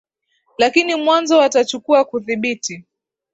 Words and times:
lakini 0.57 0.95
mwanzo 0.95 1.37
watachukua 1.37 2.05
kuthibiti 2.05 2.85